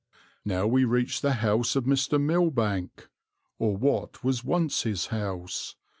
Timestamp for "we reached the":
0.65-1.33